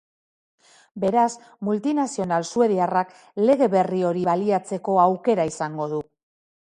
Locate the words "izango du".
5.51-6.01